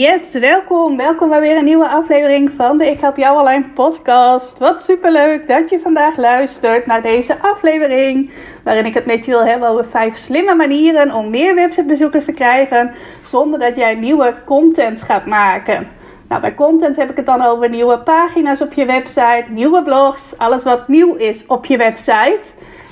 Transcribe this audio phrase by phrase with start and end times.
[0.00, 0.96] Yes, welkom.
[0.96, 4.58] Welkom bij weer een nieuwe aflevering van de Ik Help Jou Online podcast.
[4.58, 8.30] Wat superleuk dat je vandaag luistert naar deze aflevering.
[8.64, 12.32] Waarin ik het met je wil hebben over vijf slimme manieren om meer websitebezoekers te
[12.32, 12.94] krijgen.
[13.22, 15.88] Zonder dat jij nieuwe content gaat maken.
[16.28, 20.38] Nou, bij content heb ik het dan over nieuwe pagina's op je website, nieuwe blogs,
[20.38, 22.40] alles wat nieuw is op je website.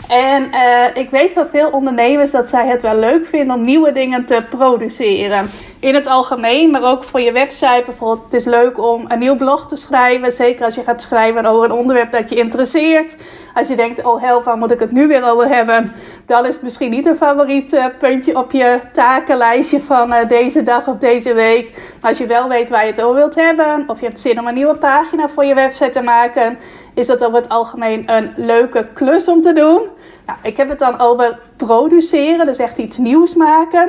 [0.08, 3.92] En uh, ik weet van veel ondernemers dat zij het wel leuk vinden om nieuwe
[3.92, 5.50] dingen te produceren.
[5.80, 7.82] In het algemeen, maar ook voor je website.
[7.84, 10.32] Bijvoorbeeld, het is leuk om een nieuw blog te schrijven.
[10.32, 13.14] Zeker als je gaat schrijven over een onderwerp dat je interesseert.
[13.54, 15.92] Als je denkt, oh help, waar moet ik het nu weer over hebben?
[16.26, 20.62] Dan is het misschien niet een favoriet uh, puntje op je takenlijstje van uh, deze
[20.62, 21.70] dag of deze week.
[22.00, 23.84] Maar als je wel weet waar je het over wilt hebben.
[23.86, 26.58] Of je hebt zin om een nieuwe pagina voor je website te maken.
[26.94, 29.96] Is dat over het algemeen een leuke klus om te doen.
[30.42, 33.88] Ik heb het dan over produceren, dus echt iets nieuws maken.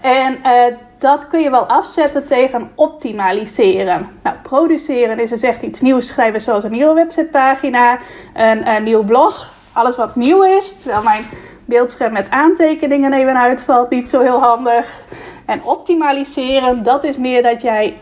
[0.00, 4.08] En uh, dat kun je wel afzetten tegen optimaliseren.
[4.22, 7.98] Nou, produceren is dus echt iets nieuws schrijven, zoals een nieuwe websitepagina,
[8.34, 10.78] een, een nieuw blog, alles wat nieuw is.
[10.78, 11.24] Terwijl mijn
[11.64, 15.04] beeldscherm met aantekeningen even uitvalt, niet zo heel handig.
[15.46, 17.96] En optimaliseren, dat is meer dat jij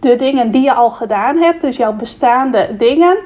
[0.00, 3.18] de dingen die je al gedaan hebt, dus jouw bestaande dingen,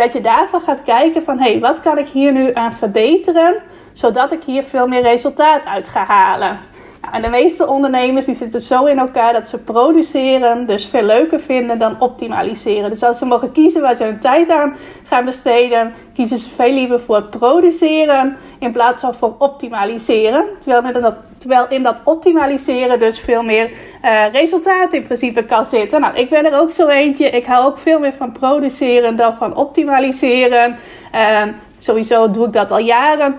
[0.00, 3.54] dat je daarvan gaat kijken van hé, hey, wat kan ik hier nu aan verbeteren,
[3.92, 6.58] zodat ik hier veel meer resultaat uit ga halen.
[7.00, 11.02] Nou, en de meeste ondernemers die zitten zo in elkaar dat ze produceren, dus veel
[11.02, 12.90] leuker vinden dan optimaliseren.
[12.90, 16.72] Dus als ze mogen kiezen waar ze hun tijd aan gaan besteden, kiezen ze veel
[16.72, 20.44] liever voor produceren in plaats van voor optimaliseren.
[20.58, 23.70] Terwijl in dat, terwijl in dat optimaliseren dus veel meer
[24.04, 26.00] uh, resultaat in principe kan zitten.
[26.00, 27.30] Nou, ik ben er ook zo eentje.
[27.30, 30.76] Ik hou ook veel meer van produceren dan van optimaliseren.
[31.14, 31.42] Uh,
[31.78, 33.38] sowieso doe ik dat al jaren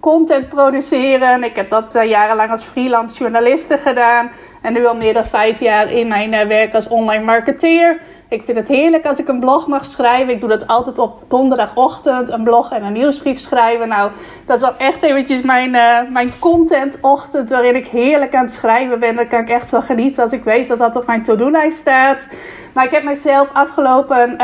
[0.00, 1.44] content produceren.
[1.44, 4.30] Ik heb dat uh, jarenlang als freelance journaliste gedaan.
[4.62, 8.00] En nu al meer dan vijf jaar in mijn uh, werk als online marketeer.
[8.28, 10.32] Ik vind het heerlijk als ik een blog mag schrijven.
[10.32, 12.30] Ik doe dat altijd op donderdagochtend.
[12.30, 13.88] Een blog en een nieuwsbrief schrijven.
[13.88, 14.10] Nou,
[14.46, 17.50] dat is dan echt eventjes mijn, uh, mijn contentochtend.
[17.50, 19.16] Waarin ik heerlijk aan het schrijven ben.
[19.16, 22.26] Daar kan ik echt wel genieten als ik weet dat dat op mijn to-do-lijst staat.
[22.72, 24.36] Maar ik heb mezelf afgelopen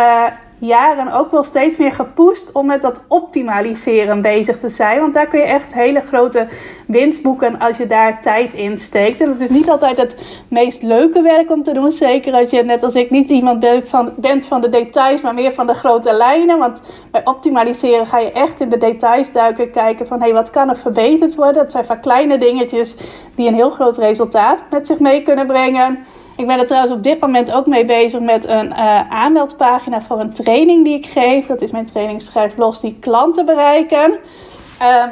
[0.58, 5.00] jaren ook wel steeds meer gepusht om met dat optimaliseren bezig te zijn.
[5.00, 6.46] Want daar kun je echt hele grote
[6.86, 9.20] winst boeken als je daar tijd in steekt.
[9.20, 10.16] En het is niet altijd het
[10.48, 11.92] meest leuke werk om te doen.
[11.92, 15.34] Zeker als je net als ik niet iemand bent van, bent van de details, maar
[15.34, 16.58] meer van de grote lijnen.
[16.58, 16.80] Want
[17.10, 19.70] bij optimaliseren ga je echt in de details duiken.
[19.70, 21.62] Kijken van hé, hey, wat kan er verbeterd worden?
[21.62, 22.96] Dat zijn vaak kleine dingetjes
[23.34, 25.98] die een heel groot resultaat met zich mee kunnen brengen.
[26.38, 30.20] Ik ben er trouwens op dit moment ook mee bezig met een uh, aanmeldpagina voor
[30.20, 31.46] een training die ik geef.
[31.46, 34.18] Dat is mijn training Schrijf Los die klanten bereiken.
[34.82, 35.04] Uh,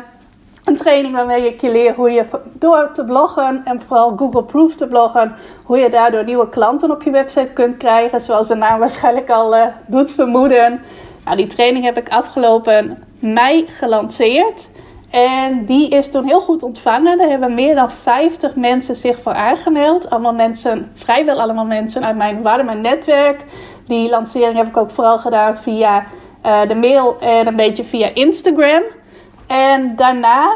[0.64, 4.74] een training waarmee ik je leer hoe je door te bloggen en vooral Google Proof
[4.74, 8.20] te bloggen, hoe je daardoor nieuwe klanten op je website kunt krijgen.
[8.20, 10.80] Zoals de naam waarschijnlijk al uh, doet vermoeden.
[11.24, 14.68] Nou, die training heb ik afgelopen mei gelanceerd.
[15.10, 17.20] En die is toen heel goed ontvangen.
[17.20, 20.10] Er hebben meer dan 50 mensen zich voor aangemeld.
[20.10, 23.44] Allemaal mensen, vrijwel allemaal mensen uit mijn warme netwerk.
[23.86, 26.06] Die lancering heb ik ook vooral gedaan via
[26.46, 28.82] uh, de mail en een beetje via Instagram.
[29.46, 30.50] En daarna,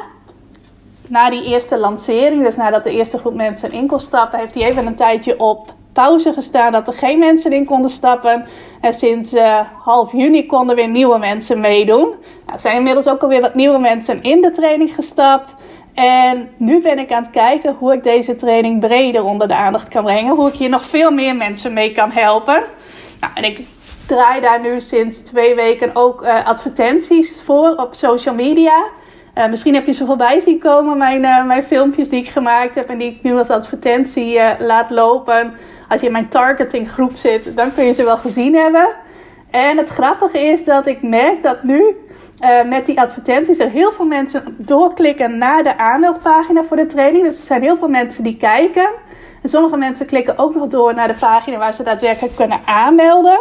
[1.08, 4.64] na die eerste lancering, dus nadat de eerste groep mensen in kon stappen, heeft hij
[4.64, 8.46] even een tijdje op pauze gestaan dat er geen mensen in konden stappen.
[8.80, 12.08] En sinds uh, half juni konden weer nieuwe mensen meedoen.
[12.08, 15.54] Nou, er zijn inmiddels ook alweer wat nieuwe mensen in de training gestapt.
[15.94, 19.88] En nu ben ik aan het kijken hoe ik deze training breder onder de aandacht
[19.88, 20.34] kan brengen.
[20.34, 22.62] Hoe ik hier nog veel meer mensen mee kan helpen.
[23.20, 23.60] Nou, en ik
[24.06, 28.84] draai daar nu sinds twee weken ook uh, advertenties voor op social media.
[29.34, 32.74] Uh, misschien heb je ze voorbij zien komen, mijn, uh, mijn filmpjes die ik gemaakt
[32.74, 35.54] heb en die ik nu als advertentie uh, laat lopen.
[35.88, 38.88] Als je in mijn targetinggroep zit, dan kun je ze wel gezien hebben.
[39.50, 41.96] En het grappige is dat ik merk dat nu
[42.66, 47.24] met die advertenties er heel veel mensen doorklikken naar de aanmeldpagina voor de training.
[47.24, 48.90] Dus er zijn heel veel mensen die kijken.
[49.42, 53.40] En sommige mensen klikken ook nog door naar de pagina waar ze daadwerkelijk kunnen aanmelden.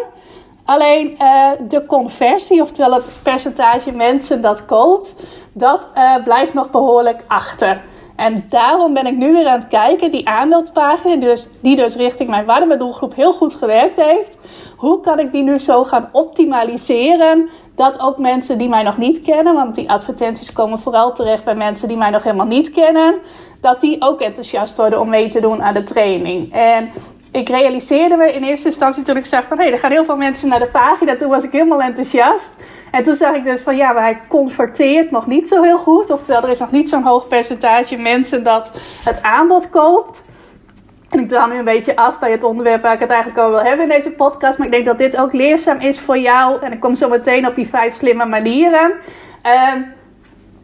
[0.69, 5.15] Alleen uh, de conversie, oftewel het percentage mensen dat koopt,
[5.53, 7.81] dat uh, blijft nog behoorlijk achter.
[8.15, 12.29] En daarom ben ik nu weer aan het kijken, die aanmeldpagina, dus, die dus richting
[12.29, 14.37] mijn warme doelgroep heel goed gewerkt heeft.
[14.77, 19.21] hoe kan ik die nu zo gaan optimaliseren dat ook mensen die mij nog niet
[19.21, 23.15] kennen, want die advertenties komen vooral terecht bij mensen die mij nog helemaal niet kennen,
[23.61, 26.53] dat die ook enthousiast worden om mee te doen aan de training.
[26.53, 26.89] En
[27.31, 30.05] ik realiseerde me in eerste instantie toen ik zag van hé, hey, er gaan heel
[30.05, 31.15] veel mensen naar de pagina.
[31.15, 32.53] Toen was ik helemaal enthousiast.
[32.91, 36.09] En toen zag ik dus van ja, maar hij converteert nog niet zo heel goed.
[36.09, 38.71] Oftewel, er is nog niet zo'n hoog percentage mensen dat
[39.03, 40.23] het aanbod koopt.
[41.09, 43.53] En ik draai nu een beetje af bij het onderwerp waar ik het eigenlijk over
[43.53, 44.57] wil hebben in deze podcast.
[44.57, 46.61] Maar ik denk dat dit ook leerzaam is voor jou.
[46.61, 48.93] En ik kom zo meteen op die vijf slimme manieren.
[49.45, 49.73] Uh,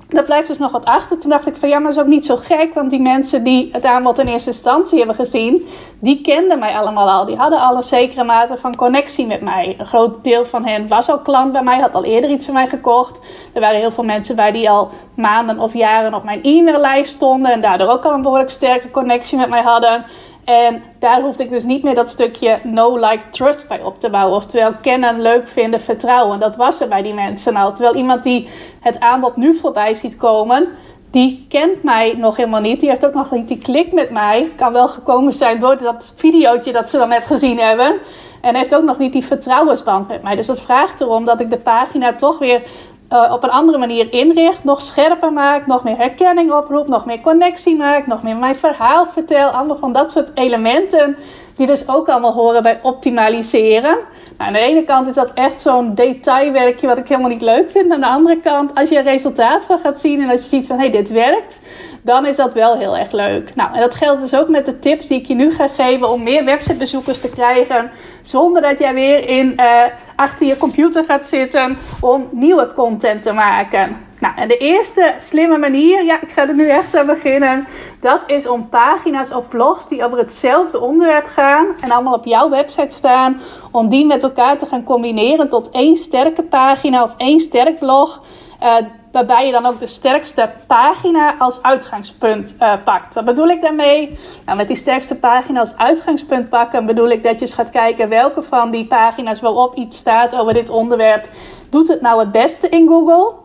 [0.07, 1.19] daar blijft dus nog wat achter.
[1.19, 2.73] Toen dacht ik van ja, maar dat is ook niet zo gek.
[2.73, 5.67] Want die mensen die het aanbod in eerste instantie hebben gezien,
[5.99, 7.25] die kenden mij allemaal al.
[7.25, 9.75] Die hadden al een zekere mate van connectie met mij.
[9.77, 12.53] Een groot deel van hen was al klant bij mij, had al eerder iets van
[12.53, 13.21] mij gekocht.
[13.53, 17.51] Er waren heel veel mensen bij die al maanden of jaren op mijn e-maillijst stonden.
[17.51, 20.05] En daardoor ook al een behoorlijk sterke connectie met mij hadden.
[20.45, 24.09] En daar hoefde ik dus niet meer dat stukje no, like, trust bij op te
[24.09, 24.37] bouwen.
[24.37, 26.39] Oftewel kennen, leuk vinden, vertrouwen.
[26.39, 27.73] Dat was er bij die mensen al.
[27.73, 28.49] Terwijl iemand die
[28.79, 30.67] het aanbod nu voorbij ziet komen,
[31.11, 32.79] die kent mij nog helemaal niet.
[32.79, 34.51] Die heeft ook nog niet die klik met mij.
[34.55, 37.95] Kan wel gekomen zijn door dat videootje dat ze dan net gezien hebben.
[38.41, 40.35] En heeft ook nog niet die vertrouwensband met mij.
[40.35, 42.61] Dus dat vraagt erom dat ik de pagina toch weer
[43.09, 47.21] uh, op een andere manier inricht, nog scherper maakt, nog meer herkenning oproept, nog meer
[47.21, 49.47] connectie maakt, nog meer mijn verhaal vertel.
[49.47, 51.17] Allemaal van dat soort elementen
[51.55, 53.97] die dus ook allemaal horen bij optimaliseren.
[54.37, 57.71] Nou, aan de ene kant is dat echt zo'n detailwerkje wat ik helemaal niet leuk
[57.71, 57.91] vind.
[57.91, 60.67] Aan de andere kant, als je een resultaat van gaat zien en als je ziet
[60.67, 61.59] van hé, hey, dit werkt,
[62.05, 63.55] dan is dat wel heel erg leuk.
[63.55, 66.09] Nou, en dat geldt dus ook met de tips die ik je nu ga geven
[66.09, 67.91] om meer websitebezoekers te krijgen.
[68.21, 69.81] Zonder dat jij weer in, uh,
[70.15, 73.97] achter je computer gaat zitten om nieuwe content te maken.
[74.19, 77.67] Nou, en de eerste slimme manier, ja, ik ga er nu echt aan beginnen.
[78.01, 82.49] Dat is om pagina's of blogs die over hetzelfde onderwerp gaan en allemaal op jouw
[82.49, 83.41] website staan,
[83.71, 88.23] om die met elkaar te gaan combineren tot één sterke pagina of één sterk blog.
[88.63, 88.75] Uh,
[89.15, 93.13] waarbij je dan ook de sterkste pagina als uitgangspunt uh, pakt.
[93.13, 94.19] Wat bedoel ik daarmee?
[94.45, 98.09] Nou, met die sterkste pagina als uitgangspunt pakken bedoel ik dat je eens gaat kijken
[98.09, 101.27] welke van die pagina's waarop iets staat over dit onderwerp
[101.69, 103.44] doet het nou het beste in Google.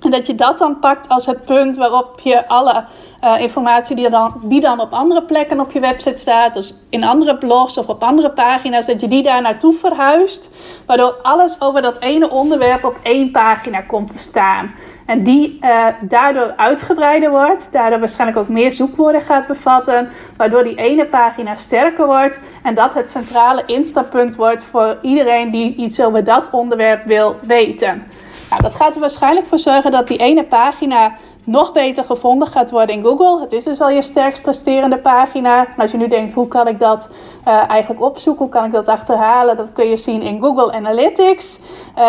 [0.00, 2.84] En dat je dat dan pakt als het punt waarop je alle
[3.24, 7.38] uh, informatie die, dan, dan op andere plekken op je website staat, dus in andere
[7.38, 10.50] blogs of op andere pagina's, dat je die daar naartoe verhuist.
[10.86, 14.74] Waardoor alles over dat ene onderwerp op één pagina komt te staan.
[15.06, 20.74] En die uh, daardoor uitgebreider wordt, daardoor waarschijnlijk ook meer zoekwoorden gaat bevatten, waardoor die
[20.74, 26.24] ene pagina sterker wordt en dat het centrale instappunt wordt voor iedereen die iets over
[26.24, 28.06] dat onderwerp wil weten.
[28.50, 31.12] Nou, dat gaat er waarschijnlijk voor zorgen dat die ene pagina
[31.44, 33.40] nog beter gevonden gaat worden in Google.
[33.40, 35.66] Het is dus wel je sterkst presterende pagina.
[35.66, 37.08] En als je nu denkt, hoe kan ik dat
[37.46, 38.44] uh, eigenlijk opzoeken?
[38.44, 39.56] Hoe kan ik dat achterhalen?
[39.56, 41.58] Dat kun je zien in Google Analytics.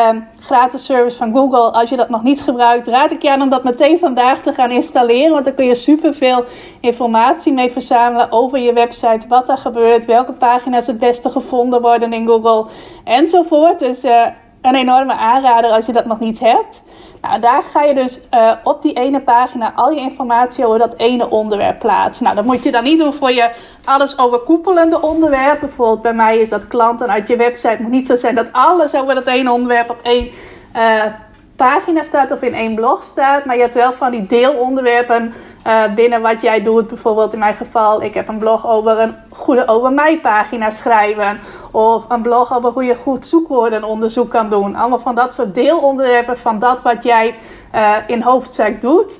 [0.10, 1.72] Um, gratis service van Google.
[1.72, 4.54] Als je dat nog niet gebruikt, raad ik je aan om dat meteen vandaag te
[4.54, 5.32] gaan installeren.
[5.32, 6.44] Want dan kun je superveel
[6.80, 9.28] informatie mee verzamelen over je website.
[9.28, 12.66] Wat er gebeurt, welke pagina's het beste gevonden worden in Google
[13.04, 13.80] enzovoort.
[13.80, 14.26] Dus uh,
[14.62, 16.82] een enorme aanrader als je dat nog niet hebt.
[17.22, 20.94] Nou, daar ga je dus uh, op die ene pagina al je informatie over dat
[20.98, 22.24] ene onderwerp plaatsen.
[22.24, 23.52] Nou, dat moet je dan niet doen voor je
[23.84, 25.60] alles overkoepelende onderwerp.
[25.60, 27.68] Bijvoorbeeld bij mij is dat klanten uit je website.
[27.68, 30.30] Het moet niet zo zijn dat alles over dat ene onderwerp op één
[30.76, 31.04] uh,
[31.60, 33.46] pagina staat of in één blog staat.
[33.46, 35.34] Maar je hebt wel van die deelonderwerpen
[35.68, 36.88] uh, binnen wat jij doet.
[36.88, 41.40] Bijvoorbeeld in mijn geval, ik heb een blog over een goede over mij pagina schrijven.
[41.72, 44.76] Of een blog over hoe je goed zoekwoordenonderzoek kan doen.
[44.76, 47.36] Allemaal van dat soort deelonderwerpen van dat wat jij
[47.76, 49.20] uh, in hoofdzaak doet.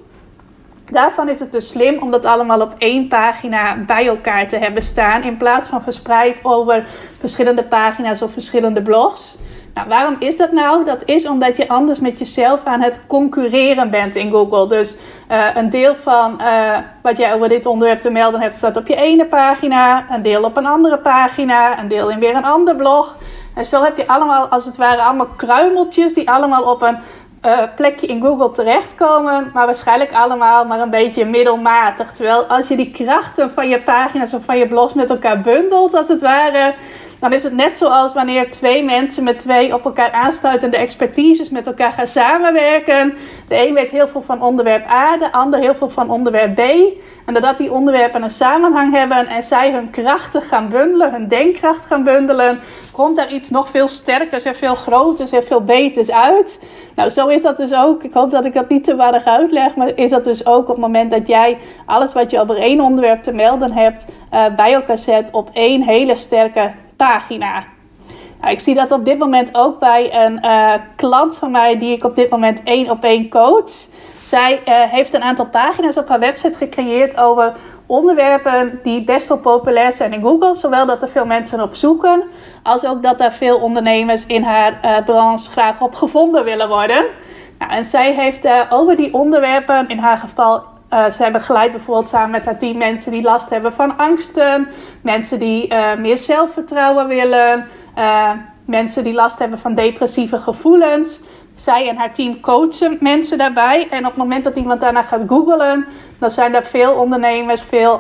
[0.92, 4.84] Daarvan is het dus slim om dat allemaal op één pagina bij elkaar te hebben
[4.84, 5.24] staan.
[5.24, 6.88] In plaats van verspreid over
[7.20, 9.38] verschillende pagina's of verschillende blogs.
[9.74, 10.86] Nou, waarom is dat nou?
[10.86, 14.68] Dat is omdat je anders met jezelf aan het concurreren bent in Google.
[14.68, 14.98] Dus
[15.32, 18.88] uh, een deel van uh, wat jij over dit onderwerp te melden hebt, staat op
[18.88, 20.06] je ene pagina.
[20.10, 21.80] Een deel op een andere pagina.
[21.80, 23.16] Een deel in weer een ander blog.
[23.56, 26.98] En zo heb je allemaal, als het ware, allemaal kruimeltjes die allemaal op een
[27.46, 29.50] uh, plekje in Google terechtkomen.
[29.54, 32.12] Maar waarschijnlijk allemaal maar een beetje middelmatig.
[32.12, 35.94] Terwijl als je die krachten van je pagina's of van je blogs met elkaar bundelt,
[35.94, 36.74] als het ware
[37.20, 41.68] dan is het net zoals wanneer twee mensen met twee op elkaar aansluitende expertises met
[41.68, 43.14] elkaar gaan samenwerken.
[43.48, 46.60] De een weet heel veel van onderwerp A, de ander heel veel van onderwerp B.
[47.26, 51.86] En doordat die onderwerpen een samenhang hebben en zij hun krachten gaan bundelen, hun denkkracht
[51.86, 52.60] gaan bundelen,
[52.92, 56.60] komt daar iets nog veel sterkers en veel groters en veel beters uit.
[56.96, 58.04] Nou, zo is dat dus ook.
[58.04, 60.68] Ik hoop dat ik dat niet te waardig uitleg, maar is dat dus ook op
[60.68, 64.74] het moment dat jij alles wat je over één onderwerp te melden hebt, uh, bij
[64.74, 67.64] elkaar zet op één hele sterke pagina.
[68.40, 71.96] Nou, ik zie dat op dit moment ook bij een uh, klant van mij die
[71.96, 73.72] ik op dit moment één op één coach.
[74.22, 77.52] Zij uh, heeft een aantal pagina's op haar website gecreëerd over
[77.86, 80.56] onderwerpen die best wel populair zijn in Google.
[80.56, 82.24] Zowel dat er veel mensen op zoeken,
[82.64, 87.06] als ook dat er veel ondernemers in haar uh, branche graag op gevonden willen worden.
[87.60, 90.64] Nou, en zij heeft over die onderwerpen, in haar geval,
[90.94, 94.68] uh, zij begeleidt bijvoorbeeld samen met haar team mensen die last hebben van angsten,
[95.02, 97.68] mensen die meer zelfvertrouwen willen,
[98.66, 101.22] mensen die last hebben van depressieve gevoelens
[101.56, 103.88] zij en haar team coachen mensen daarbij.
[103.90, 105.86] En op het moment dat iemand daarna gaat googlen,
[106.20, 108.00] dan zijn er veel ondernemers, veel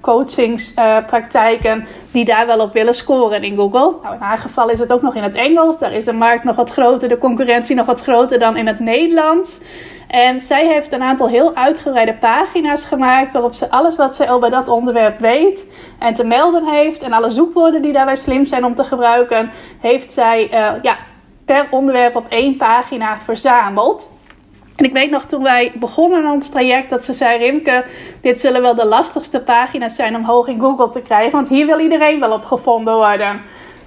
[0.00, 3.94] coachingspraktijken die daar wel op willen scoren in Google.
[4.02, 5.78] Nou, in haar geval is het ook nog in het Engels.
[5.78, 8.80] Daar is de markt nog wat groter, de concurrentie nog wat groter dan in het
[8.80, 9.60] Nederlands.
[10.10, 14.50] En zij heeft een aantal heel uitgebreide pagina's gemaakt waarop ze alles wat ze over
[14.50, 15.64] dat onderwerp weet
[15.98, 19.50] en te melden heeft en alle zoekwoorden die daarbij slim zijn om te gebruiken,
[19.80, 20.96] heeft zij uh, ja,
[21.44, 24.10] per onderwerp op één pagina verzameld.
[24.76, 27.84] En ik weet nog toen wij begonnen aan ons traject dat ze zei: Rimke,
[28.22, 31.66] dit zullen wel de lastigste pagina's zijn om hoog in Google te krijgen, want hier
[31.66, 33.40] wil iedereen wel op gevonden worden.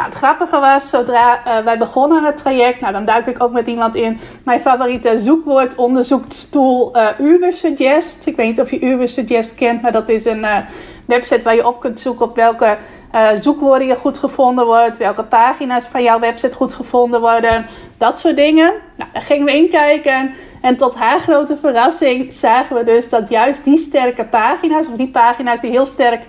[0.03, 3.51] Nou, het grappige was, zodra uh, wij begonnen het traject, nou, dan duik ik ook
[3.51, 8.27] met iemand in mijn favoriete zoekwoordonderzoekstoel uh, Ubersuggest.
[8.27, 10.57] Ik weet niet of je Ubersuggest kent, maar dat is een uh,
[11.05, 12.77] website waar je op kunt zoeken op welke
[13.41, 17.65] zoekwoorden je goed gevonden wordt, welke pagina's van jouw website goed gevonden worden,
[17.97, 18.73] dat soort dingen.
[18.97, 23.29] Nou, daar gingen we in kijken en tot haar grote verrassing zagen we dus dat
[23.29, 26.21] juist die sterke pagina's, of die pagina's die heel sterk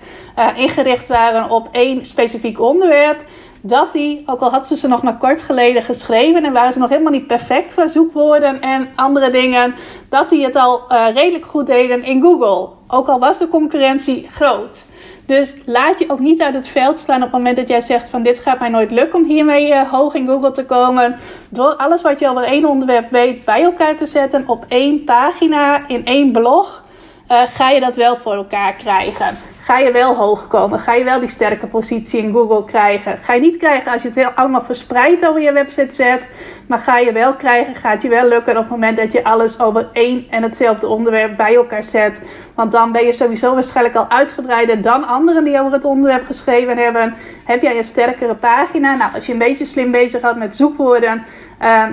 [0.55, 3.19] ingericht waren op één specifiek onderwerp,
[3.67, 6.79] dat die, ook al had ze ze nog maar kort geleden geschreven en waren ze
[6.79, 9.75] nog helemaal niet perfect qua zoekwoorden en andere dingen,
[10.09, 12.69] dat die het al uh, redelijk goed deden in Google.
[12.87, 14.83] Ook al was de concurrentie groot.
[15.25, 18.09] Dus laat je ook niet uit het veld slaan op het moment dat jij zegt
[18.09, 21.19] van dit gaat mij nooit lukken om hiermee uh, hoog in Google te komen.
[21.49, 25.87] Door alles wat je over één onderwerp weet bij elkaar te zetten op één pagina
[25.87, 26.83] in één blog,
[27.31, 30.79] uh, ga je dat wel voor elkaar krijgen ga je wel hoog komen.
[30.79, 33.17] Ga je wel die sterke positie in Google krijgen.
[33.21, 36.27] Ga je niet krijgen als je het heel allemaal verspreid over je website zet.
[36.67, 39.59] Maar ga je wel krijgen, gaat je wel lukken op het moment dat je alles
[39.59, 42.21] over één en hetzelfde onderwerp bij elkaar zet.
[42.55, 46.77] Want dan ben je sowieso waarschijnlijk al uitgebreider dan anderen die over het onderwerp geschreven
[46.77, 47.15] hebben.
[47.45, 48.95] Heb jij een sterkere pagina?
[48.95, 51.23] Nou, als je een beetje slim bezig gaat met zoekwoorden.
[51.61, 51.83] Uh,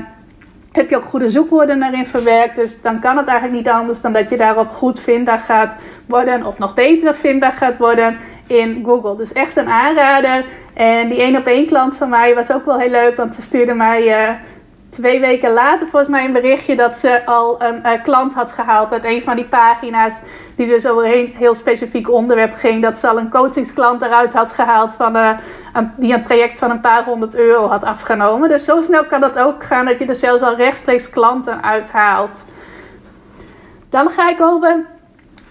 [0.72, 2.56] heb je ook goede zoekwoorden daarin verwerkt.
[2.56, 5.76] Dus dan kan het eigenlijk niet anders dan dat je daarop goed vindbaar gaat
[6.06, 6.46] worden.
[6.46, 9.16] Of nog beter vindbaar gaat worden in Google.
[9.16, 10.44] Dus echt een aanrader.
[10.74, 13.16] En die één op één klant van mij was ook wel heel leuk.
[13.16, 14.34] Want ze stuurde mij uh,
[14.92, 18.92] twee weken later volgens mij een berichtje dat ze al een uh, klant had gehaald
[18.92, 20.20] uit een van die pagina's.
[20.56, 22.82] Die dus over een heel specifiek onderwerp ging.
[22.82, 25.30] Dat ze al een coachingsklant eruit had gehaald van, uh,
[25.72, 28.48] een, die een traject van een paar honderd euro had afgenomen.
[28.48, 32.44] Dus zo snel kan dat ook gaan dat je er zelfs al rechtstreeks klanten uithaalt.
[33.88, 34.86] Dan ga ik over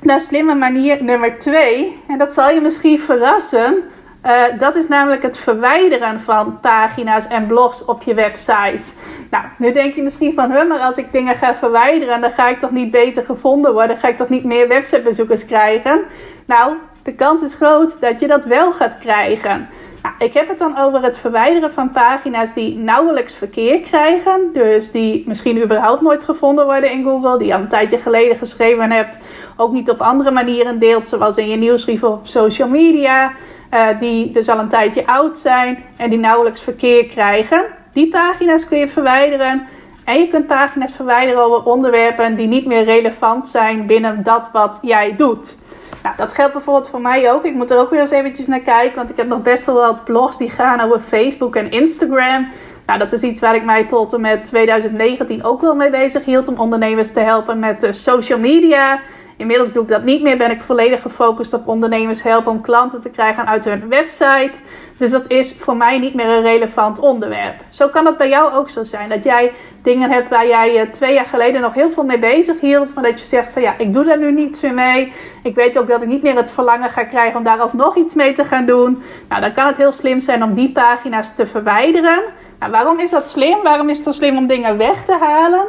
[0.01, 1.99] naar slimme manier nummer 2.
[2.07, 3.83] En dat zal je misschien verrassen.
[4.25, 8.91] Uh, dat is namelijk het verwijderen van pagina's en blogs op je website.
[9.29, 12.47] Nou, nu denk je misschien van, huh, maar als ik dingen ga verwijderen, dan ga
[12.47, 13.97] ik toch niet beter gevonden worden?
[13.97, 16.01] Ga ik toch niet meer websitebezoekers krijgen?
[16.45, 16.73] Nou,
[17.03, 19.69] de kans is groot dat je dat wel gaat krijgen.
[20.01, 24.49] Nou, ik heb het dan over het verwijderen van pagina's die nauwelijks verkeer krijgen.
[24.53, 27.37] Dus die misschien überhaupt nooit gevonden worden in Google.
[27.37, 29.17] Die je al een tijdje geleden geschreven hebt.
[29.57, 33.31] Ook niet op andere manieren deelt, zoals in je nieuwsbrief of social media.
[33.73, 37.65] Uh, die dus al een tijdje oud zijn en die nauwelijks verkeer krijgen.
[37.93, 39.67] Die pagina's kun je verwijderen.
[40.03, 44.79] En je kunt pagina's verwijderen over onderwerpen die niet meer relevant zijn binnen dat wat
[44.81, 45.57] jij doet.
[46.03, 47.45] Nou, dat geldt bijvoorbeeld voor mij ook.
[47.45, 49.75] Ik moet er ook weer eens eventjes naar kijken, want ik heb nog best wel
[49.75, 52.47] wat blogs die gaan over Facebook en Instagram.
[52.85, 56.25] Nou, dat is iets waar ik mij tot en met 2019 ook wel mee bezig
[56.25, 58.99] hield om ondernemers te helpen met social media
[59.41, 60.37] Inmiddels doe ik dat niet meer.
[60.37, 64.51] Ben ik volledig gefocust op ondernemers helpen om klanten te krijgen uit hun website.
[64.97, 67.55] Dus dat is voor mij niet meer een relevant onderwerp.
[67.69, 69.09] Zo kan het bij jou ook zo zijn.
[69.09, 69.51] Dat jij
[69.83, 72.93] dingen hebt waar jij je twee jaar geleden nog heel veel mee bezig hield.
[72.93, 75.13] Maar dat je zegt van ja, ik doe daar nu niets meer mee.
[75.43, 78.13] Ik weet ook dat ik niet meer het verlangen ga krijgen om daar alsnog iets
[78.13, 79.01] mee te gaan doen.
[79.29, 82.21] Nou, dan kan het heel slim zijn om die pagina's te verwijderen.
[82.59, 83.61] Nou, waarom is dat slim?
[83.63, 85.65] Waarom is het slim om dingen weg te halen?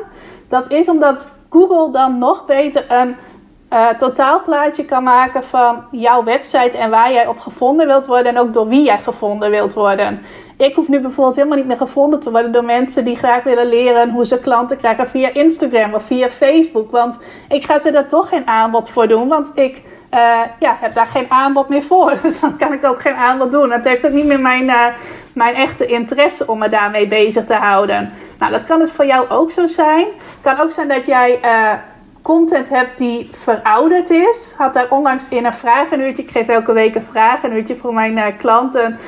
[0.48, 3.16] Dat is omdat Google dan nog beter een
[3.72, 8.38] uh, totaalplaatje kan maken van jouw website en waar jij op gevonden wilt worden en
[8.38, 10.22] ook door wie jij gevonden wilt worden.
[10.56, 13.66] Ik hoef nu bijvoorbeeld helemaal niet meer gevonden te worden door mensen die graag willen
[13.66, 16.90] leren hoe ze klanten krijgen via Instagram of via Facebook.
[16.90, 19.82] Want ik ga ze daar toch geen aanbod voor doen, want ik
[20.14, 22.12] uh, ja, heb daar geen aanbod meer voor.
[22.22, 23.70] Dus dan kan ik ook geen aanbod doen.
[23.70, 24.86] Het heeft ook niet meer mijn, uh,
[25.32, 28.12] mijn echte interesse om me daarmee bezig te houden.
[28.38, 30.04] Nou, dat kan dus voor jou ook zo zijn.
[30.04, 31.40] Het kan ook zijn dat jij
[32.22, 34.54] content hebt die verouderd is.
[34.56, 38.98] Had daar onlangs in een vragenuurtje, ik geef elke week een vragenuurtje voor mijn klanten,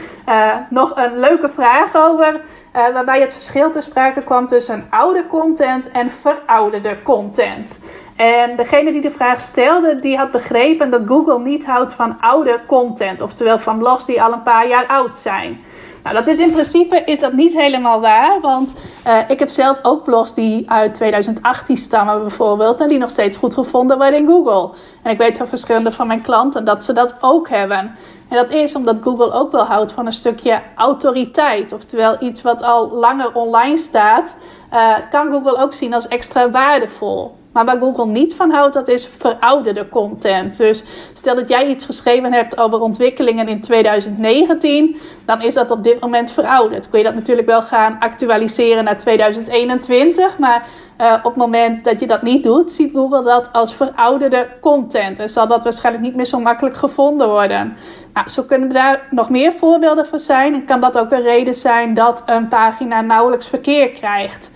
[0.70, 2.40] nog een leuke vraag over.
[2.72, 7.78] waarbij het verschil te sprake kwam tussen oude content en verouderde content.
[8.16, 12.60] En degene die de vraag stelde, die had begrepen dat Google niet houdt van oude
[12.66, 13.20] content.
[13.20, 15.60] Oftewel van blogs die al een paar jaar oud zijn.
[16.04, 18.40] Nou, dat is in principe is dat niet helemaal waar.
[18.40, 18.74] Want
[19.06, 22.80] uh, ik heb zelf ook blogs die uit 2018 stammen bijvoorbeeld.
[22.80, 24.70] En die nog steeds goed gevonden worden in Google.
[25.02, 27.96] En ik weet van verschillende van mijn klanten dat ze dat ook hebben.
[28.28, 31.72] En dat is omdat Google ook wel houdt van een stukje autoriteit.
[31.72, 34.36] Oftewel iets wat al langer online staat,
[34.72, 37.34] uh, kan Google ook zien als extra waardevol.
[37.54, 40.56] Maar waar Google niet van houdt, dat is verouderde content.
[40.56, 44.96] Dus stel dat jij iets geschreven hebt over ontwikkelingen in 2019,
[45.26, 46.90] dan is dat op dit moment verouderd.
[46.90, 50.66] Kun je dat natuurlijk wel gaan actualiseren naar 2021, maar
[51.00, 55.18] uh, op het moment dat je dat niet doet, ziet Google dat als verouderde content.
[55.18, 57.76] En zal dat waarschijnlijk niet meer zo makkelijk gevonden worden.
[58.12, 60.54] Nou, zo kunnen daar nog meer voorbeelden van zijn.
[60.54, 64.50] En kan dat ook een reden zijn dat een pagina nauwelijks verkeer krijgt.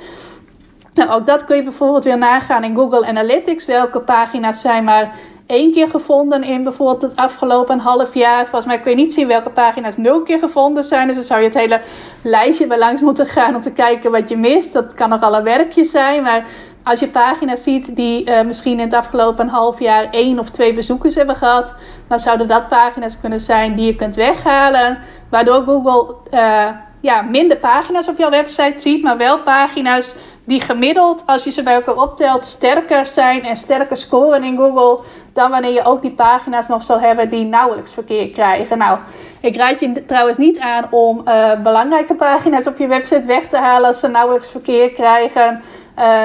[0.99, 3.67] Nou, ook dat kun je bijvoorbeeld weer nagaan in Google Analytics.
[3.67, 5.15] Welke pagina's zijn maar
[5.47, 8.47] één keer gevonden in bijvoorbeeld het afgelopen half jaar.
[8.47, 11.07] Volgens mij kun je niet zien welke pagina's nul keer gevonden zijn.
[11.07, 11.81] Dus dan zou je het hele
[12.23, 14.73] lijstje bij langs moeten gaan om te kijken wat je mist.
[14.73, 16.23] Dat kan nogal een werkje zijn.
[16.23, 16.47] Maar
[16.83, 20.75] als je pagina's ziet die uh, misschien in het afgelopen half jaar één of twee
[20.75, 21.75] bezoekers hebben gehad,
[22.09, 24.99] dan zouden dat pagina's kunnen zijn die je kunt weghalen.
[25.31, 31.23] Waardoor Google uh, ja, minder pagina's op jouw website ziet, maar wel pagina's die gemiddeld,
[31.27, 35.73] als je ze bij elkaar optelt, sterker zijn en sterker scoren in Google dan wanneer
[35.73, 38.79] je ook die pagina's nog zou hebben die nauwelijks verkeer krijgen.
[38.79, 38.99] Nou,
[39.41, 43.57] ik raad je trouwens niet aan om uh, belangrijke pagina's op je website weg te
[43.57, 45.63] halen als ze nauwelijks verkeer krijgen.
[45.99, 46.25] Uh,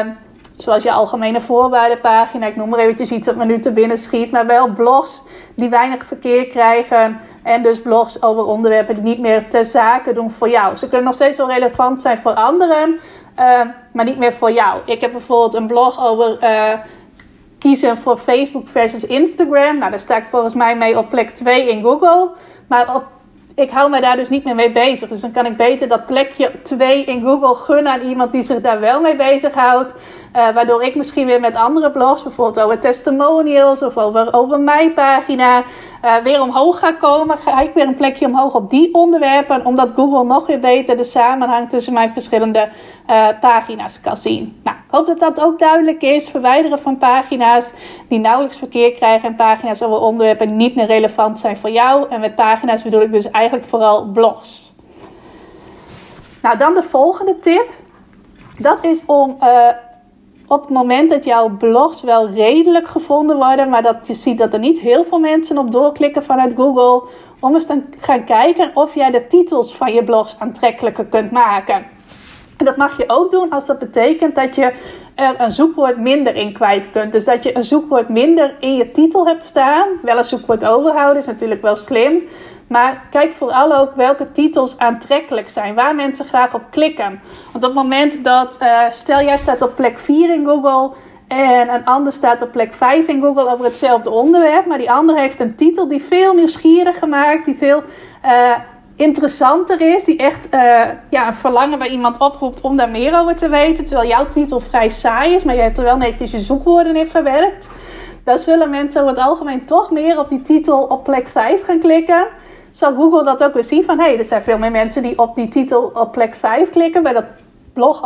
[0.58, 4.32] zoals je algemene voorwaardenpagina, ik noem maar eventjes iets wat me nu te binnen schiet,
[4.32, 5.24] maar wel blogs
[5.56, 7.20] die weinig verkeer krijgen.
[7.44, 10.76] En dus blogs over onderwerpen die niet meer ter zake doen voor jou.
[10.76, 13.00] Ze kunnen nog steeds wel relevant zijn voor anderen,
[13.40, 13.62] uh,
[13.94, 14.80] maar niet meer voor jou.
[14.86, 16.74] Ik heb bijvoorbeeld een blog over uh,
[17.60, 19.78] kiezen voor Facebook versus Instagram.
[19.78, 22.30] Nou, daar sta ik volgens mij mee op plek 2 in Google.
[22.68, 23.04] Maar op,
[23.56, 25.10] ik hou me daar dus niet meer mee bezig.
[25.10, 28.62] Dus dan kan ik beter dat plekje 2 in Google gunnen aan iemand die zich
[28.62, 29.94] daar wel mee bezighoudt.
[30.36, 34.94] Uh, waardoor ik misschien weer met andere blogs, bijvoorbeeld over testimonials of over, over mijn
[34.94, 35.64] pagina,
[36.06, 37.38] uh, weer omhoog ga komen.
[37.38, 41.04] Ga ik weer een plekje omhoog op die onderwerpen, omdat Google nog weer beter de
[41.04, 42.70] samenhang tussen mijn verschillende
[43.10, 44.60] uh, pagina's kan zien.
[44.64, 46.30] Nou, ik hoop dat dat ook duidelijk is.
[46.30, 47.74] Verwijderen van pagina's
[48.10, 52.10] die nauwelijks verkeer krijgen en pagina's over onderwerpen niet meer relevant zijn voor jou.
[52.10, 54.76] En met pagina's bedoel ik dus eigenlijk vooral blogs.
[56.42, 57.70] Nou, dan de volgende tip.
[58.58, 59.38] Dat is om
[60.48, 64.54] op het moment dat jouw blogs wel redelijk gevonden worden, maar dat je ziet dat
[64.54, 68.96] er niet heel veel mensen op doorklikken vanuit Google, om eens te gaan kijken of
[68.96, 71.86] jij de titels van je blogs aantrekkelijker kunt maken.
[72.58, 74.74] En dat mag je ook doen als dat betekent dat je
[75.16, 77.12] er een zoekwoord minder in kwijt kunt.
[77.12, 79.88] Dus dat je een zoekwoord minder in je titel hebt staan.
[80.02, 82.24] Wel een zoekwoord overhouden is natuurlijk wel slim.
[82.74, 87.22] Maar kijk vooral ook welke titels aantrekkelijk zijn, waar mensen graag op klikken.
[87.52, 90.92] Want op het moment dat, uh, stel jij staat op plek 4 in Google
[91.28, 95.18] en een ander staat op plek 5 in Google over hetzelfde onderwerp, maar die ander
[95.18, 97.84] heeft een titel die veel nieuwsgieriger maakt, die veel
[98.26, 98.52] uh,
[98.96, 103.36] interessanter is, die echt uh, ja, een verlangen bij iemand oproept om daar meer over
[103.36, 106.40] te weten, terwijl jouw titel vrij saai is, maar je hebt er wel netjes je
[106.40, 107.70] zoekwoorden in verwerkt.
[108.24, 111.80] Dan zullen mensen over het algemeen toch meer op die titel op plek 5 gaan
[111.80, 112.28] klikken
[112.74, 115.20] zal Google dat ook weer zien van hé, hey, er zijn veel meer mensen die
[115.20, 117.26] op die titel op plek 5 klikken, bij dat
[117.74, 118.02] blog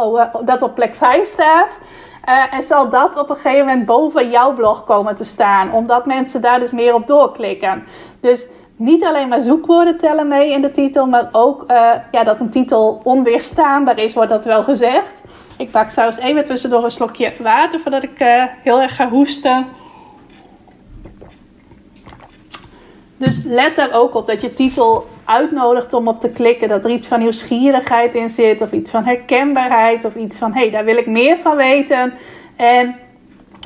[0.46, 1.80] dat op plek 5 staat.
[2.30, 6.06] Uh, en zal dat op een gegeven moment boven jouw blog komen te staan, omdat
[6.06, 7.84] mensen daar dus meer op doorklikken.
[8.20, 12.40] Dus niet alleen maar zoekwoorden tellen mee in de titel, maar ook uh, ja, dat
[12.40, 15.24] een titel onweerstaanbaar is, wordt dat wel gezegd.
[15.58, 18.18] Ik pak trouwens even tussendoor een slokje water voordat ik
[18.64, 19.68] heel erg ga hoesten.
[23.18, 26.70] Dus let er ook op dat je titel uitnodigt om op te klikken.
[26.70, 28.62] Dat er iets van nieuwsgierigheid in zit.
[28.62, 30.06] Of iets van herkenbaarheid.
[30.06, 32.14] Of iets van, hé, hey, daar wil ik meer van weten.
[32.56, 32.96] En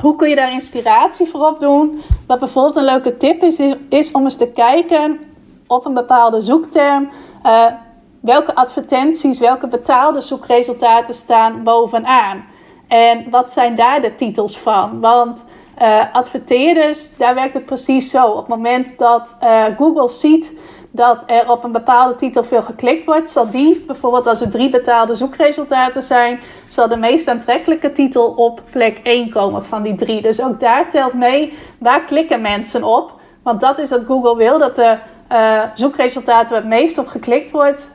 [0.02, 2.02] hoe kun je daar inspiratie voor opdoen?
[2.28, 3.60] Wat bijvoorbeeld een leuke tip is,
[3.90, 5.20] is, om eens te kijken
[5.68, 7.10] op een bepaalde zoekterm.
[7.46, 7.66] Uh,
[8.20, 12.46] welke advertenties, welke betaalde zoekresultaten staan bovenaan?
[12.88, 15.00] En wat zijn daar de titels van?
[15.00, 15.46] Want
[15.82, 18.26] uh, adverteerders, daar werkt het precies zo.
[18.26, 20.58] Op het moment dat uh, Google ziet
[20.92, 24.70] dat er op een bepaalde titel veel geklikt wordt, zal die, bijvoorbeeld als er drie
[24.70, 30.22] betaalde zoekresultaten zijn, zal de meest aantrekkelijke titel op plek 1 komen van die drie.
[30.22, 33.20] Dus ook daar telt mee waar klikken mensen op.
[33.44, 34.98] Want dat is wat Google wil, dat de
[35.32, 37.88] uh, zoekresultaten waar het meest op geklikt wordt,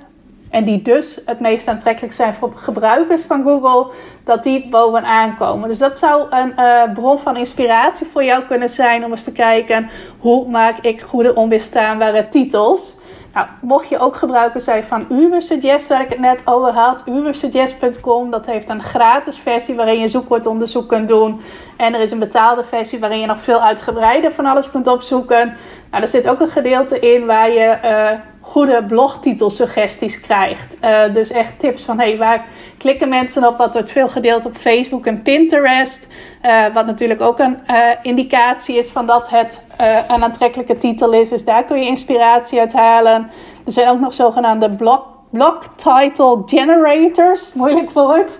[0.50, 3.92] en die dus het meest aantrekkelijk zijn voor gebruikers van Google,
[4.24, 5.68] dat die bovenaan komen.
[5.68, 9.32] Dus dat zou een uh, bron van inspiratie voor jou kunnen zijn om eens te
[9.32, 12.96] kijken hoe maak ik goede onweerstaanbare titels.
[13.36, 18.30] Nou, mocht je ook gebruiker zijn van Ubersuggest, waar ik het net over had, ubersuggest.com,
[18.30, 21.40] dat heeft een gratis versie waarin je zoekwoordonderzoek kunt doen.
[21.76, 25.56] En er is een betaalde versie waarin je nog veel uitgebreider van alles kunt opzoeken.
[25.90, 28.10] Nou, er zit ook een gedeelte in waar je uh,
[28.46, 30.76] goede blogtitelsuggesties krijgt.
[30.84, 32.44] Uh, dus echt tips van hey, waar
[32.78, 33.56] klikken mensen op?
[33.56, 36.08] Wat wordt veel gedeeld op Facebook en Pinterest.
[36.42, 39.64] Uh, wat natuurlijk ook een uh, indicatie is van dat het
[40.08, 41.28] een aantrekkelijke titel is.
[41.28, 43.30] Dus daar kun je inspiratie uit halen.
[43.66, 47.52] Er zijn ook nog zogenaamde blog, blog title generators.
[47.54, 48.38] Moeilijk woord.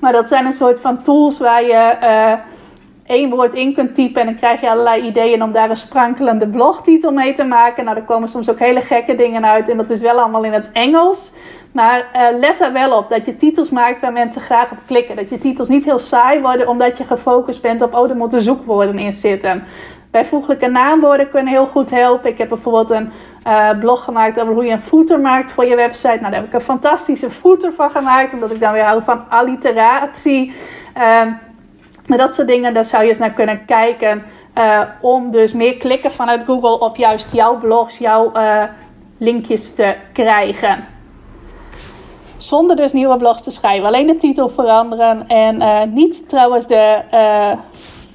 [0.00, 1.96] Maar dat zijn een soort van tools waar je
[3.06, 6.48] één woord in kunt typen en dan krijg je allerlei ideeën om daar een sprankelende
[6.48, 7.84] blogtitel mee te maken.
[7.84, 10.52] Nou, er komen soms ook hele gekke dingen uit en dat is wel allemaal in
[10.52, 11.32] het Engels.
[11.72, 15.16] Maar uh, let er wel op dat je titels maakt waar mensen graag op klikken.
[15.16, 18.42] Dat je titels niet heel saai worden omdat je gefocust bent op, oh, er moeten
[18.42, 19.64] zoekwoorden in zitten.
[20.10, 22.30] Bijvoeglijke naamwoorden kunnen heel goed helpen.
[22.30, 23.12] Ik heb bijvoorbeeld een
[23.46, 26.18] uh, blog gemaakt over hoe je een footer maakt voor je website.
[26.20, 29.28] Nou, daar heb ik een fantastische footer van gemaakt, omdat ik dan weer hou van
[29.28, 30.52] alliteratie.
[30.96, 31.20] Uh,
[32.06, 34.22] maar dat soort dingen, daar zou je eens naar kunnen kijken.
[34.58, 38.62] Uh, om dus meer klikken vanuit Google op juist jouw blogs, jouw uh,
[39.18, 40.84] linkjes te krijgen.
[42.36, 43.86] Zonder dus nieuwe blogs te schrijven.
[43.86, 45.28] Alleen de titel veranderen.
[45.28, 47.02] En uh, niet trouwens de,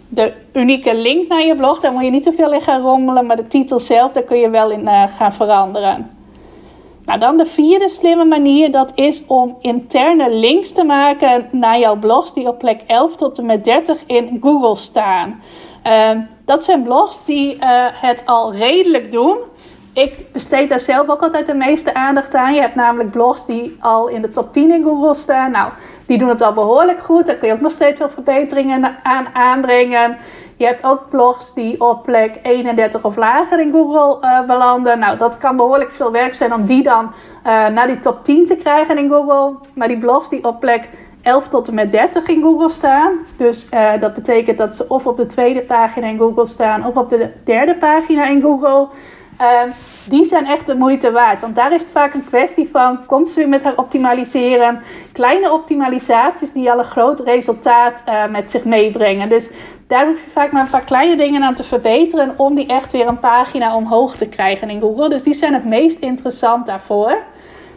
[0.07, 1.79] de unieke link naar je blog.
[1.79, 3.25] Daar moet je niet te veel in gaan rommelen.
[3.25, 6.20] Maar de titel zelf, daar kun je wel in gaan veranderen.
[7.11, 11.95] Nou, dan de vierde slimme manier, dat is om interne links te maken naar jouw
[11.95, 15.41] blogs die op plek 11 tot en met 30 in Google staan.
[15.87, 16.09] Uh,
[16.45, 19.37] dat zijn blogs die uh, het al redelijk doen.
[19.93, 22.53] Ik besteed daar zelf ook altijd de meeste aandacht aan.
[22.53, 25.51] Je hebt namelijk blogs die al in de top 10 in Google staan.
[25.51, 25.71] Nou,
[26.05, 27.25] die doen het al behoorlijk goed.
[27.25, 30.17] Daar kun je ook nog steeds wel verbeteringen aan aanbrengen.
[30.61, 34.99] Je hebt ook blogs die op plek 31 of lager in Google uh, belanden.
[34.99, 38.45] Nou, dat kan behoorlijk veel werk zijn om die dan uh, naar die top 10
[38.45, 39.55] te krijgen in Google.
[39.73, 40.89] Maar die blogs die op plek
[41.21, 43.13] 11 tot en met 30 in Google staan.
[43.37, 46.95] Dus uh, dat betekent dat ze of op de tweede pagina in Google staan of
[46.95, 48.87] op de derde pagina in Google.
[49.41, 49.61] Uh,
[50.09, 51.41] die zijn echt de moeite waard.
[51.41, 54.81] Want daar is het vaak een kwestie van continu met haar optimaliseren.
[55.11, 59.29] Kleine optimalisaties die al een groot resultaat uh, met zich meebrengen.
[59.29, 59.49] Dus
[59.87, 62.33] daar hoef je vaak maar een paar kleine dingen aan te verbeteren.
[62.37, 65.09] Om die echt weer een pagina omhoog te krijgen in Google.
[65.09, 67.17] Dus die zijn het meest interessant daarvoor.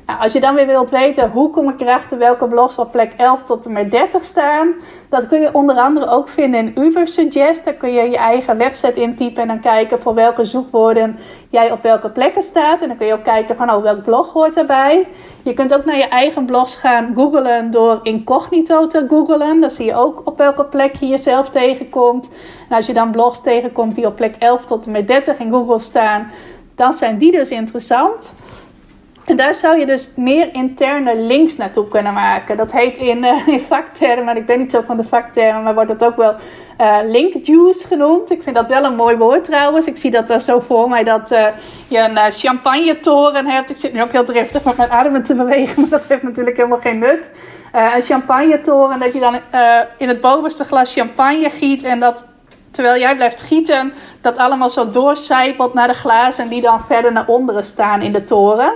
[0.07, 3.13] Nou, als je dan weer wilt weten hoe kom ik erachter welke blogs op plek
[3.17, 4.75] 11 tot en met 30 staan,
[5.09, 7.65] dat kun je onder andere ook vinden in Ubersuggest.
[7.65, 11.19] Daar kun je je eigen website intypen en dan kijken voor welke zoekwoorden
[11.51, 12.81] jij op welke plekken staat.
[12.81, 15.07] En dan kun je ook kijken van oh, welk blog hoort erbij.
[15.43, 19.61] Je kunt ook naar je eigen blogs gaan googlen door incognito te googlen.
[19.61, 22.29] Dan zie je ook op welke plek je jezelf tegenkomt.
[22.69, 25.51] En als je dan blogs tegenkomt die op plek 11 tot en met 30 in
[25.51, 26.31] Google staan,
[26.75, 28.35] dan zijn die dus interessant.
[29.25, 32.57] En daar zou je dus meer interne links naartoe kunnen maken.
[32.57, 36.05] Dat heet in, in vaktermen, ik ben niet zo van de vaktermen, maar wordt het
[36.05, 36.35] ook wel
[36.81, 38.31] uh, link juice genoemd.
[38.31, 39.87] Ik vind dat wel een mooi woord trouwens.
[39.87, 41.47] Ik zie dat daar zo voor mij dat uh,
[41.89, 43.71] je een champagne toren hebt.
[43.71, 46.57] Ik zit nu ook heel driftig met mijn ademen te bewegen, maar dat heeft natuurlijk
[46.57, 47.31] helemaal geen nut.
[47.73, 49.39] een champagne toren, dat je dan
[49.99, 52.25] in het bovenste glas champagne giet en dat
[52.71, 57.13] terwijl jij blijft gieten, dat allemaal zo doorcijpelt naar de glazen en die dan verder
[57.13, 58.73] naar onderen staan in de toren.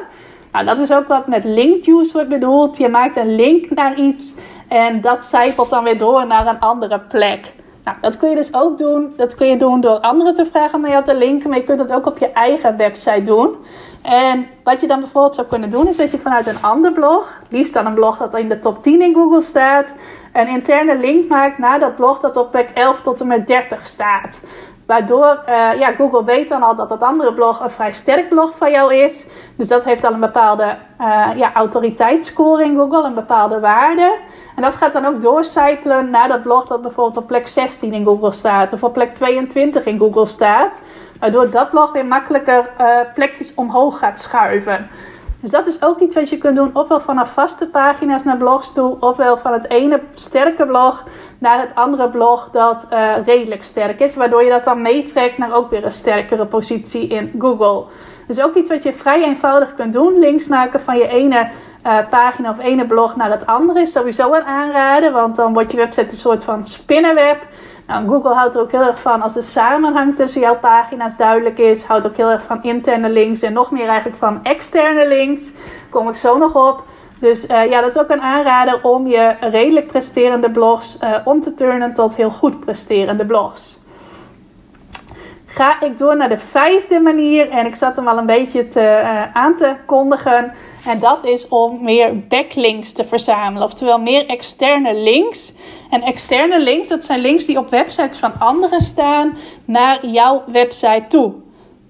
[0.59, 2.77] Nou, dat is ook wat met link juice wordt bedoeld.
[2.77, 4.37] Je maakt een link naar iets
[4.69, 7.55] en dat zijpelt dan weer door naar een andere plek.
[7.85, 9.13] Nou, dat kun je dus ook doen.
[9.17, 11.49] Dat kun je doen door anderen te vragen om naar jou te linken.
[11.49, 13.57] Maar je kunt dat ook op je eigen website doen.
[14.03, 17.33] En wat je dan bijvoorbeeld zou kunnen doen, is dat je vanuit een ander blog,
[17.49, 19.95] liefst dan een blog dat in de top 10 in Google staat,
[20.33, 23.87] een interne link maakt naar dat blog dat op plek 11 tot en met 30
[23.87, 24.41] staat.
[24.89, 28.57] Waardoor uh, ja, Google weet dan al dat dat andere blog een vrij sterk blog
[28.57, 29.27] van jou is.
[29.57, 34.19] Dus dat heeft al een bepaalde uh, ja, autoriteitsscore in Google, een bepaalde waarde.
[34.57, 38.05] En dat gaat dan ook doorcijpelen naar dat blog dat bijvoorbeeld op plek 16 in
[38.05, 38.73] Google staat.
[38.73, 40.81] Of op plek 22 in Google staat.
[41.21, 44.89] Waardoor dat blog weer makkelijker uh, plekjes omhoog gaat schuiven.
[45.41, 48.73] Dus dat is ook iets wat je kunt doen, ofwel vanaf vaste pagina's naar blogs
[48.73, 51.05] toe, ofwel van het ene sterke blog
[51.39, 54.15] naar het andere blog dat uh, redelijk sterk is.
[54.15, 57.85] Waardoor je dat dan meetrekt naar ook weer een sterkere positie in Google.
[58.27, 60.19] Dus ook iets wat je vrij eenvoudig kunt doen.
[60.19, 61.49] Links maken van je ene
[61.87, 65.13] uh, pagina of ene blog naar het andere is sowieso een aanraden.
[65.13, 67.47] Want dan wordt je website een soort van spinnenweb.
[67.87, 71.59] Nou, Google houdt er ook heel erg van als de samenhang tussen jouw pagina's duidelijk
[71.59, 71.83] is.
[71.83, 75.53] Houdt ook heel erg van interne links en nog meer eigenlijk van externe links.
[75.91, 76.85] Kom ik zo nog op.
[77.21, 81.41] Dus uh, ja, dat is ook een aanrader om je redelijk presterende blogs uh, om
[81.41, 83.79] te turnen tot heel goed presterende blogs.
[85.47, 89.01] Ga ik door naar de vijfde manier en ik zat hem al een beetje te,
[89.03, 90.53] uh, aan te kondigen.
[90.87, 95.55] En dat is om meer backlinks te verzamelen, oftewel meer externe links.
[95.91, 101.05] En externe links, dat zijn links die op websites van anderen staan naar jouw website
[101.09, 101.35] toe.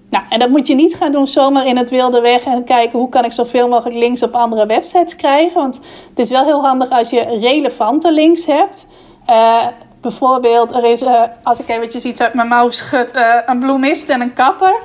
[0.09, 2.99] Nou, en dat moet je niet gaan doen zomaar in het wilde weg en kijken
[2.99, 5.55] hoe kan ik zoveel mogelijk links op andere websites krijgen.
[5.55, 8.87] Want het is wel heel handig als je relevante links hebt.
[9.29, 9.67] Uh,
[10.01, 14.09] bijvoorbeeld, er is, uh, als ik eventjes iets uit mijn mouw schud, uh, een bloemist
[14.09, 14.75] en een kapper.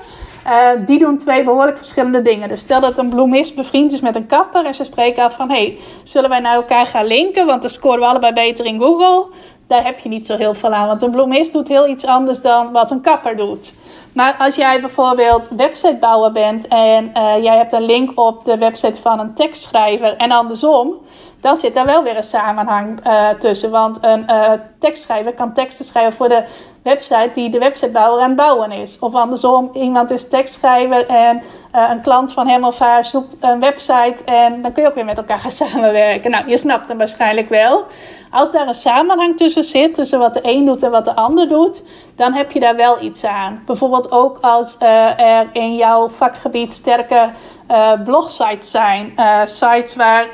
[0.87, 2.49] Die doen twee behoorlijk verschillende dingen.
[2.49, 5.51] Dus stel dat een bloemist bevriend is met een kapper en ze spreken af van:
[5.51, 7.47] hey, zullen wij naar elkaar gaan linken?
[7.47, 9.27] Want dan scoren we allebei beter in Google.
[9.67, 12.41] Daar heb je niet zo heel veel aan, want een bloemist doet heel iets anders
[12.41, 13.73] dan wat een kapper doet.
[14.15, 19.01] Maar als jij bijvoorbeeld websitebouwer bent en uh, jij hebt een link op de website
[19.01, 20.95] van een tekstschrijver en andersom,
[21.41, 23.71] dan zit daar wel weer een samenhang uh, tussen.
[23.71, 26.45] Want een uh, tekstschrijver kan teksten schrijven voor de
[26.85, 28.99] website die de websitebouwer aan het bouwen is.
[28.99, 31.43] Of andersom, iemand is tekstschrijver en
[31.75, 34.95] uh, een klant van hem of haar zoekt een website en dan kun je ook
[34.95, 36.31] weer met elkaar gaan samenwerken.
[36.31, 37.85] Nou, je snapt hem waarschijnlijk wel.
[38.31, 41.49] Als daar een samenhang tussen zit, tussen wat de een doet en wat de ander
[41.49, 41.83] doet,
[42.17, 43.63] dan heb je daar wel iets aan.
[43.67, 47.31] Bijvoorbeeld ook als uh, er in jouw vakgebied sterke
[47.71, 49.15] uh, blogsites zijn.
[49.45, 50.29] sites waar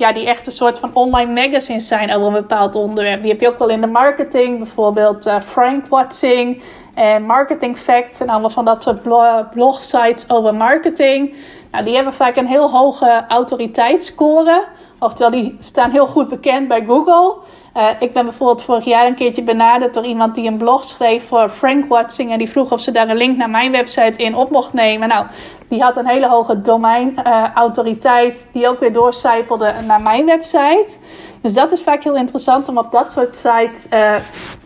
[0.00, 3.22] ja, die echt een soort van online magazines zijn over een bepaald onderwerp.
[3.22, 6.62] Die heb je ook wel in de marketing, bijvoorbeeld uh, Frank Watching
[6.94, 9.02] en Marketing Facts en allemaal van dat soort
[9.50, 11.34] blogsites over marketing.
[11.70, 14.64] Nou, die hebben vaak een heel hoge autoriteitsscore.
[14.98, 17.34] Oftewel, die staan heel goed bekend bij Google.
[17.76, 21.28] Uh, ik ben bijvoorbeeld vorig jaar een keertje benaderd door iemand die een blog schreef
[21.28, 22.32] voor Frank Watching.
[22.32, 25.08] En die vroeg of ze daar een link naar mijn website in op mocht nemen.
[25.08, 25.26] Nou,
[25.68, 30.88] die had een hele hoge domeinautoriteit, uh, die ook weer doorcijpelde naar mijn website.
[31.42, 34.14] Dus dat is vaak heel interessant om op dat soort sites uh,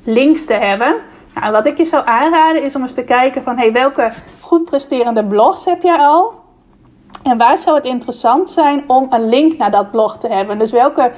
[0.04, 0.96] links te hebben.
[1.34, 4.64] Nou, wat ik je zou aanraden is om eens te kijken van hey, welke goed
[4.64, 6.32] presterende blogs heb jij al?
[7.22, 10.58] En waar zou het interessant zijn om een link naar dat blog te hebben?
[10.58, 11.12] Dus welke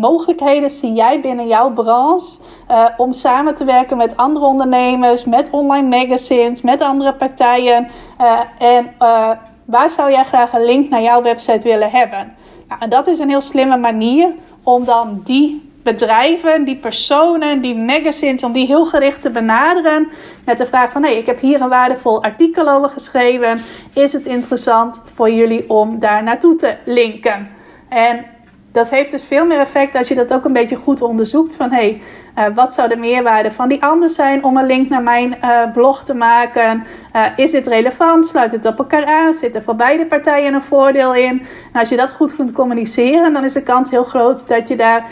[0.00, 2.38] mogelijkheden zie jij binnen jouw branche
[2.70, 7.88] uh, om samen te werken met andere ondernemers, met online magazines, met andere partijen?
[8.20, 9.30] Uh, en uh,
[9.64, 12.36] waar zou jij graag een link naar jouw website willen hebben?
[12.68, 14.28] Nou, en dat is een heel slimme manier
[14.62, 20.08] om dan die bedrijven, die personen, die magazines, om die heel gericht te benaderen
[20.44, 23.60] met de vraag van: hey, ik heb hier een waardevol artikel over geschreven.
[23.94, 27.48] Is het interessant voor jullie om daar naartoe te linken?
[27.88, 28.24] En
[28.72, 31.56] dat heeft dus veel meer effect als je dat ook een beetje goed onderzoekt.
[31.56, 32.02] Van hey,
[32.38, 35.72] uh, wat zou de meerwaarde van die ander zijn om een link naar mijn uh,
[35.72, 36.84] blog te maken?
[37.16, 38.26] Uh, is dit relevant?
[38.26, 39.34] Sluit het op elkaar aan?
[39.34, 41.46] Zit er voor beide partijen een voordeel in?
[41.72, 44.76] En als je dat goed kunt communiceren, dan is de kans heel groot dat je
[44.76, 45.04] daar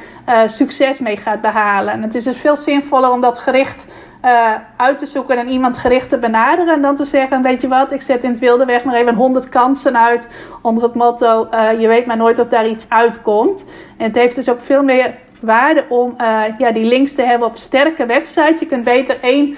[0.47, 1.93] succes mee gaat behalen.
[1.93, 3.87] En het is dus veel zinvoller om dat gericht
[4.25, 6.75] uh, uit te zoeken en iemand gericht te benaderen.
[6.75, 9.15] En dan te zeggen, weet je wat, ik zet in het wilde weg maar even
[9.15, 10.29] 100 kansen uit.
[10.63, 13.65] Onder het motto, uh, je weet maar nooit of daar iets uitkomt.
[13.97, 17.49] En het heeft dus ook veel meer waarde om uh, ja, die links te hebben
[17.49, 18.61] op sterke websites.
[18.61, 19.57] Je kunt beter één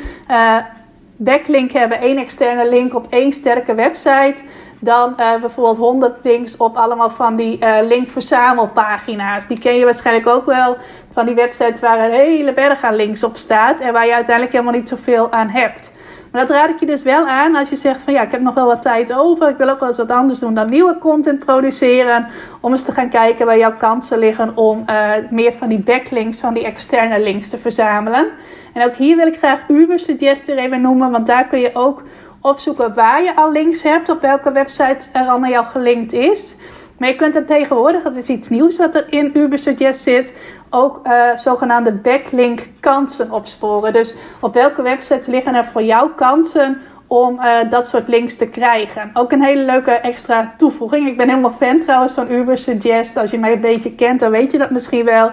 [1.17, 4.37] backlink hebben, één externe link op één sterke website
[4.79, 9.47] dan bijvoorbeeld 100 links op allemaal van die linkverzamelpagina's.
[9.47, 10.77] Die ken je waarschijnlijk ook wel
[11.13, 14.55] van die websites waar een hele berg aan links op staat en waar je uiteindelijk
[14.55, 15.91] helemaal niet zoveel aan hebt.
[16.33, 18.41] Maar dat raad ik je dus wel aan als je zegt van ja, ik heb
[18.41, 19.49] nog wel wat tijd over.
[19.49, 22.27] Ik wil ook wel eens wat anders doen dan nieuwe content produceren.
[22.61, 26.41] Om eens te gaan kijken waar jouw kansen liggen om uh, meer van die backlinks,
[26.41, 28.29] van die externe links te verzamelen.
[28.73, 32.03] En ook hier wil ik graag Uber Suggester even noemen, want daar kun je ook
[32.41, 36.57] opzoeken waar je al links hebt, op welke website er al naar jou gelinkt is.
[37.01, 40.33] Maar je kunt er tegenwoordig, dat is iets nieuws wat er in Ubersuggest zit,
[40.71, 43.93] ook uh, zogenaamde backlink kansen opsporen.
[43.93, 48.49] Dus op welke website liggen er voor jou kansen om uh, dat soort links te
[48.49, 49.11] krijgen.
[49.15, 51.09] Ook een hele leuke extra toevoeging.
[51.09, 53.17] Ik ben helemaal fan trouwens van Ubersuggest.
[53.17, 55.31] Als je mij een beetje kent, dan weet je dat misschien wel.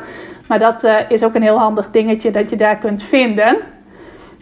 [0.47, 3.57] Maar dat uh, is ook een heel handig dingetje dat je daar kunt vinden.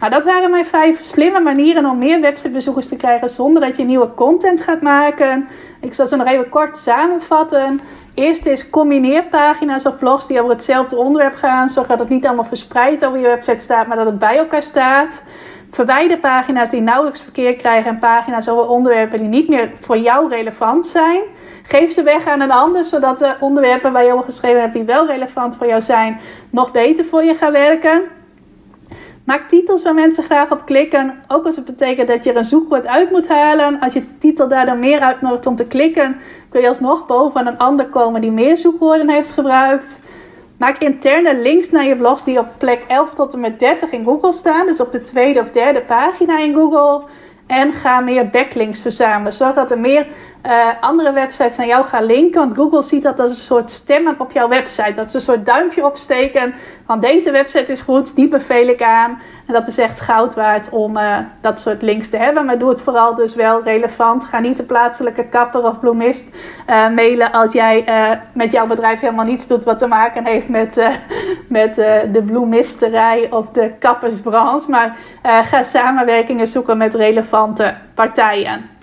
[0.06, 3.84] Nou, dat waren mijn vijf slimme manieren om meer websitebezoekers te krijgen zonder dat je
[3.84, 5.48] nieuwe content gaat maken.
[5.82, 7.80] Ik zal ze nog even kort samenvatten.
[8.14, 11.70] Eerst is combineer pagina's of blogs die over hetzelfde onderwerp gaan.
[11.70, 14.64] Zorg dat het niet allemaal verspreid over je website staat, maar dat het bij elkaar
[14.64, 15.24] staat.
[15.72, 20.30] Verwijder pagina's die nauwelijks verkeer krijgen en pagina's over onderwerpen die niet meer voor jou
[20.30, 21.22] relevant zijn.
[21.64, 24.84] Geef ze weg aan een ander, zodat de onderwerpen waar je over geschreven hebt die
[24.84, 28.15] wel relevant voor jou zijn, nog beter voor je gaan werken.
[29.26, 31.14] Maak titels waar mensen graag op klikken.
[31.28, 33.80] Ook als het betekent dat je er een zoekwoord uit moet halen.
[33.80, 36.18] Als je titel daardoor meer uitnodigt om te klikken,
[36.50, 40.00] kun je alsnog boven een ander komen die meer zoekwoorden heeft gebruikt.
[40.58, 44.04] Maak interne links naar je blogs die op plek 11 tot en met 30 in
[44.04, 44.66] Google staan.
[44.66, 47.04] Dus op de tweede of derde pagina in Google.
[47.48, 49.34] En ga meer backlinks verzamelen.
[49.34, 50.08] Zorg dat er meer
[50.46, 52.40] uh, andere websites naar jou gaan linken.
[52.40, 54.94] Want Google ziet dat als een soort stemmen op jouw website.
[54.96, 56.54] Dat ze een soort duimpje opsteken
[56.86, 59.22] van deze website is goed, die beveel ik aan.
[59.48, 62.46] En dat is echt goud waard om uh, dat soort links te hebben.
[62.46, 64.24] Maar doe het vooral dus wel relevant.
[64.24, 66.36] Ga niet de plaatselijke kapper of bloemist
[66.70, 67.86] uh, mailen als jij
[68.34, 70.76] met jouw bedrijf helemaal niets doet wat te maken heeft met,
[71.50, 71.76] met
[72.12, 74.70] de bloemisterij of de kappersbranche.
[74.70, 78.75] Maar ga samenwerkingen zoeken met relevante partijen.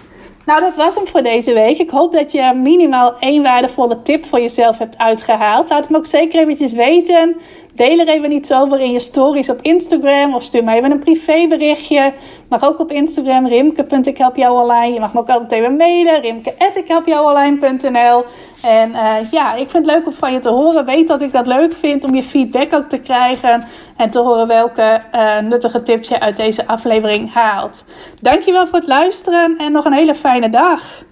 [0.46, 1.78] Nou, dat was hem voor deze week.
[1.78, 5.68] Ik hoop dat je minimaal één waardevolle tip voor jezelf hebt uitgehaald.
[5.68, 7.36] Laat me ook zeker eventjes weten.
[7.74, 10.98] Deel er even iets over in je stories op Instagram of stuur me even een
[10.98, 12.12] privéberichtje.
[12.48, 14.92] Mag ook op Instagram, rimke.ikhelpjouonline.
[14.92, 18.24] Je mag me ook altijd even mailen, rimke.ikhelpjouonline.nl
[18.62, 20.84] En uh, ja, ik vind het leuk om van je te horen.
[20.84, 23.64] Weet dat ik dat leuk vind om je feedback ook te krijgen.
[23.96, 27.84] En te horen welke uh, nuttige tips je uit deze aflevering haalt.
[28.20, 31.02] Dankjewel voor het luisteren en nog een hele fijne dag.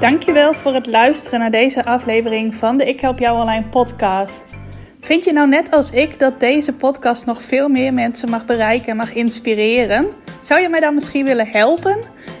[0.00, 4.61] Dankjewel voor het luisteren naar deze aflevering van de Ik Help Jou Online podcast.
[5.04, 8.86] Vind je nou net als ik dat deze podcast nog veel meer mensen mag bereiken
[8.88, 10.06] en mag inspireren?
[10.40, 11.98] Zou je mij dan misschien willen helpen?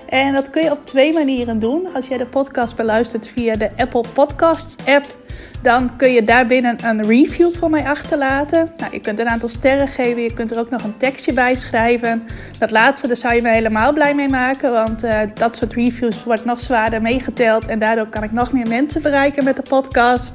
[0.08, 1.94] En dat kun je op twee manieren doen.
[1.94, 5.06] Als jij de podcast beluistert via de Apple Podcasts app,
[5.62, 8.72] dan kun je daarbinnen een review voor mij achterlaten.
[8.76, 11.54] Nou, je kunt een aantal sterren geven, je kunt er ook nog een tekstje bij
[11.54, 12.26] schrijven.
[12.58, 16.24] Dat laatste, daar zou je me helemaal blij mee maken, want uh, dat soort reviews
[16.24, 20.34] wordt nog zwaarder meegeteld en daardoor kan ik nog meer mensen bereiken met de podcast.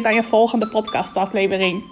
[0.00, 1.84] bij een volgende podcastaflevering.